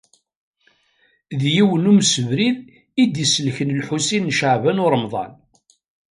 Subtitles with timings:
[1.39, 2.59] D yiwen umsebrid
[3.01, 5.33] i d-iselken Lḥusin n Caɛban u Ṛemḍan.